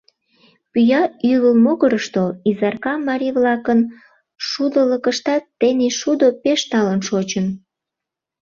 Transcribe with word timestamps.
Пӱя 0.71 1.01
ӱлыл 1.31 1.55
могырышто 1.65 2.23
Изарка 2.49 2.93
марий-влакын 3.07 3.79
шудылыкыштат 4.47 5.43
тений 5.59 5.93
шудо 5.99 6.27
пеш 6.43 6.61
талын 6.71 7.01
шочын. 7.07 7.47